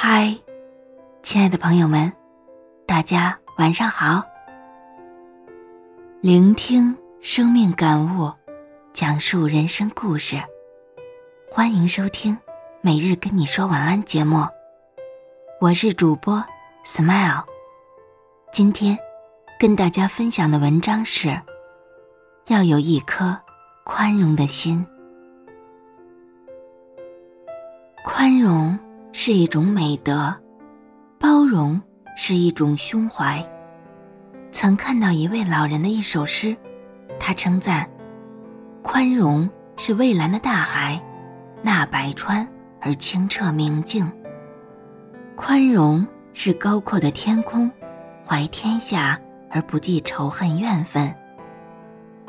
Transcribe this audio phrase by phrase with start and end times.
[0.00, 0.32] 嗨，
[1.24, 2.12] 亲爱的朋友们，
[2.86, 4.22] 大家晚上好。
[6.20, 8.32] 聆听生命感悟，
[8.92, 10.40] 讲述人生故事，
[11.50, 12.38] 欢迎收听
[12.80, 14.46] 每日跟你说晚安节目。
[15.60, 16.44] 我是主播
[16.84, 17.42] Smile。
[18.52, 18.96] 今天
[19.58, 21.36] 跟大家分享的文章是：
[22.46, 23.36] 要有一颗
[23.82, 24.86] 宽容的心。
[28.04, 28.78] 宽容。
[29.20, 30.32] 是一种美德，
[31.18, 31.82] 包容
[32.16, 33.44] 是一种胸怀。
[34.52, 36.56] 曾看到一位老人的一首诗，
[37.18, 37.90] 他称赞：
[38.80, 41.02] 宽容是蔚蓝的大海，
[41.62, 42.46] 纳百川
[42.80, 44.06] 而清澈明净；
[45.34, 47.68] 宽容是高阔的天空，
[48.24, 51.12] 怀天下而不计仇恨怨愤；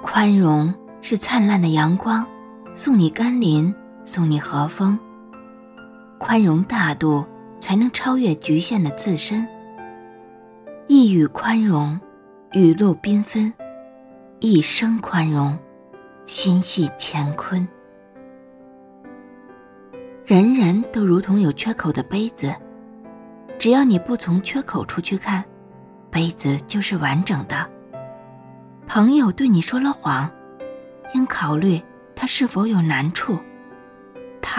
[0.02, 2.26] 宽容是灿烂的阳光，
[2.74, 3.72] 送你甘霖，
[4.06, 4.98] 送你和风。
[6.20, 7.26] 宽容大度，
[7.62, 9.48] 才能超越局限的自身。
[10.88, 11.98] 一语宽容，
[12.52, 13.52] 雨露缤纷；
[14.40, 15.58] 一生宽容，
[16.26, 17.66] 心系乾坤。
[20.26, 22.54] 人人都如同有缺口的杯子，
[23.58, 25.44] 只要你不从缺口处去看，
[26.12, 27.68] 杯子就是完整的。
[28.88, 30.30] 朋友对你说了谎，
[31.16, 31.82] 应考虑
[32.14, 33.40] 他是否有难处。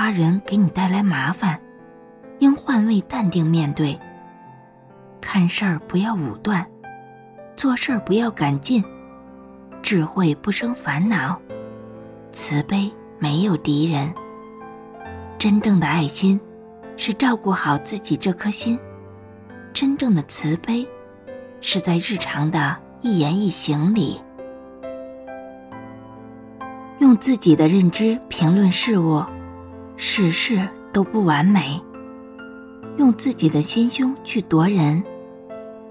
[0.02, 1.60] 他人给你带来麻烦，
[2.38, 4.00] 应换位淡定面对。
[5.20, 6.66] 看事儿不要武断，
[7.54, 8.82] 做事儿不要赶尽。
[9.82, 11.38] 智慧不生烦恼，
[12.32, 14.10] 慈悲没有敌人。
[15.36, 16.40] 真正的爱心，
[16.96, 18.78] 是照顾好自己这颗心；
[19.74, 20.88] 真正的慈悲，
[21.60, 24.18] 是在日常的一言一行里，
[27.00, 29.22] 用自己的认知评论事物。
[30.02, 31.78] 事事都不完美，
[32.96, 35.04] 用自己的心胸去夺人，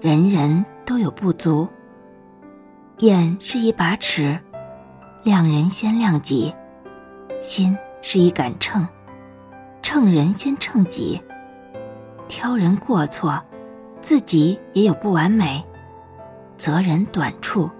[0.00, 1.68] 人人都有不足。
[2.98, 4.36] 眼是一把尺，
[5.22, 6.52] 量人先量己；
[7.40, 8.84] 心是一杆秤，
[9.80, 11.22] 秤人先称己。
[12.26, 13.40] 挑人过错，
[14.00, 15.62] 自己也有不完美；
[16.56, 17.70] 责人短处，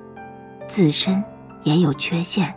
[0.68, 1.24] 自身
[1.64, 2.54] 也有缺陷。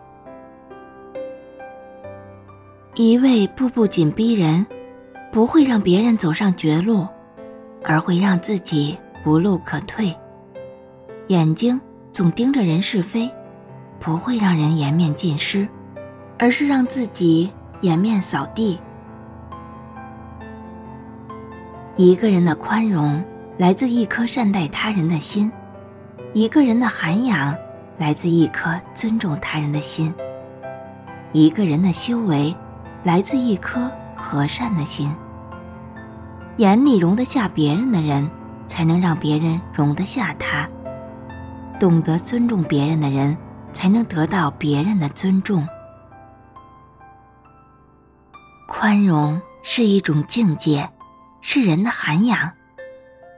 [2.96, 4.64] 一味步步紧逼人，
[5.32, 7.08] 不会让别人走上绝路，
[7.84, 8.96] 而会让自己
[9.26, 10.16] 无路可退。
[11.30, 11.82] 眼睛
[12.12, 13.28] 总盯着人是非，
[14.00, 15.68] 不会让人颜面尽失，
[16.38, 17.50] 而是让自己
[17.82, 18.78] 颜面扫地。
[21.96, 23.24] 一个人的宽容
[23.58, 25.52] 来自一颗善待他人的心，
[26.32, 27.56] 一个人的涵养
[27.98, 30.14] 来自一颗尊重他人的心，
[31.32, 32.56] 一个人的修为。
[33.04, 35.14] 来自一颗和善的心，
[36.58, 38.30] 眼里容得下别人的人，
[38.66, 40.70] 才能让别人容得下他；
[41.80, 43.38] 懂得尊重别人的人，
[43.74, 45.68] 才能得到别人的尊重。
[48.68, 50.90] 宽容是一种境界，
[51.42, 52.54] 是人的涵养，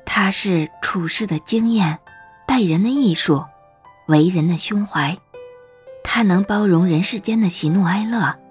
[0.05, 1.97] 它是处事的经验，
[2.45, 3.43] 待人的艺术，
[4.05, 5.17] 为人的胸怀。
[6.03, 8.44] 它能包容人世间的喜怒哀乐。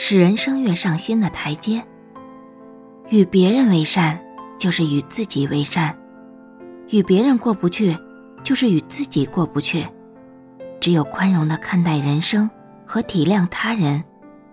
[0.00, 1.84] 使人生越上新的台阶。
[3.08, 4.16] 与别人为善，
[4.56, 5.92] 就是与自己为善；
[6.90, 7.96] 与别人过不去，
[8.44, 9.84] 就是与自己过不去。
[10.78, 12.48] 只有宽容的看待人生
[12.86, 14.04] 和体谅他人，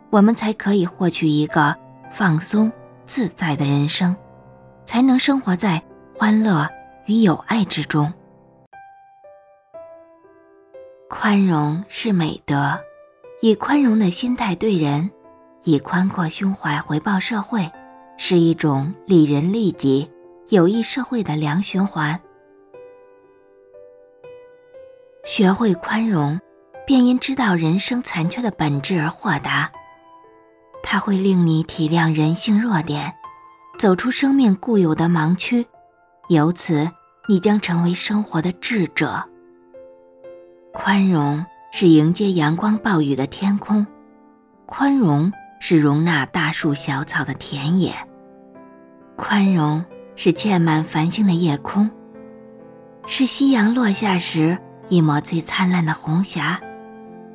[0.10, 1.76] 我们才可以获取一个
[2.12, 2.72] 放松
[3.06, 4.16] 自在的人生，
[4.84, 5.80] 才能生活在
[6.18, 6.68] 欢乐
[7.06, 8.12] 与友爱之中。
[11.08, 12.80] 宽容是美德，
[13.44, 15.12] 以宽容的心态对人。
[15.66, 17.68] 以宽阔胸怀回报社会，
[18.18, 20.08] 是一种利人利己、
[20.50, 22.20] 有益社会的良循环。
[25.26, 26.40] 学会宽容，
[26.86, 29.72] 便因知道人生残缺的本质而豁达。
[30.84, 33.12] 它会令你体谅人性弱点，
[33.80, 35.66] 走出生命固有的盲区，
[36.30, 36.88] 由此
[37.28, 39.28] 你将成为生活的智者。
[40.72, 43.84] 宽容是迎接阳光暴雨的天空，
[44.68, 45.32] 宽容。
[45.60, 47.94] 是容纳大树小草的田野，
[49.16, 49.84] 宽容
[50.16, 51.90] 是嵌满繁星的夜空，
[53.08, 54.58] 是夕阳落下时
[54.90, 56.60] 一抹最灿烂的红霞，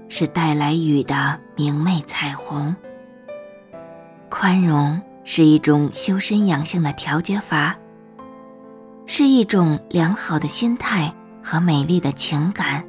[0.09, 2.75] 是带来雨的明媚彩虹。
[4.29, 7.77] 宽容是一种修身养性的调节法，
[9.07, 11.13] 是一种良好的心态
[11.43, 12.85] 和美丽的情感，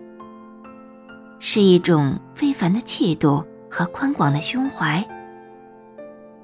[1.40, 5.04] 是一种非凡的气度和宽广的胸怀。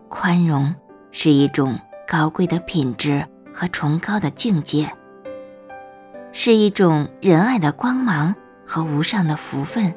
[0.10, 0.74] 宽容
[1.12, 4.90] 是一种高贵的品质和崇高的境界，
[6.32, 8.34] 是一种仁爱的光芒
[8.66, 9.94] 和无上的福分，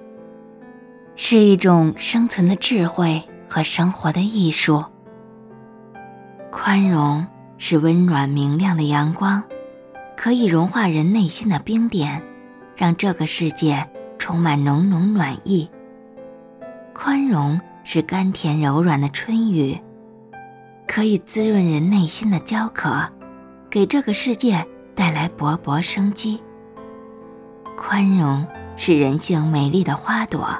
[1.14, 4.84] 是一种生存的智慧和生活的艺术。
[6.50, 7.26] 宽容
[7.58, 9.42] 是温暖明亮的阳光，
[10.16, 12.22] 可以融化人内心的冰点，
[12.74, 15.70] 让这个世界充满浓浓暖意。
[16.92, 19.80] 宽容是甘甜柔软的春雨。
[20.90, 23.08] 可以滋润人内心的焦渴，
[23.70, 26.42] 给这个世界带来勃勃生机。
[27.78, 28.44] 宽容
[28.76, 30.52] 是人性美丽的花朵，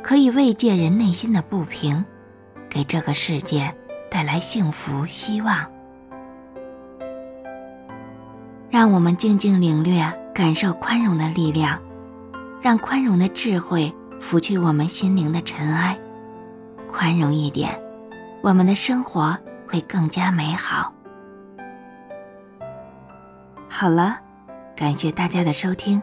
[0.00, 2.04] 可以慰藉人内心的不平，
[2.70, 3.74] 给这个世界
[4.08, 5.66] 带来幸福希望。
[8.70, 10.00] 让我们静静领略、
[10.32, 11.76] 感受宽容的力量，
[12.62, 15.98] 让宽容的智慧拂去我们心灵的尘埃。
[16.88, 17.76] 宽容一点，
[18.40, 19.36] 我们的生活。
[19.68, 20.92] 会更加美好。
[23.68, 24.18] 好了，
[24.74, 26.02] 感谢大家的收听，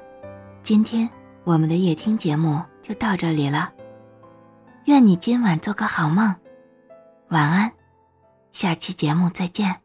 [0.61, 1.09] 今天
[1.43, 3.71] 我们的夜听节目就到这里了。
[4.85, 6.35] 愿你今晚做个好梦，
[7.29, 7.71] 晚安，
[8.51, 9.84] 下期节目再见。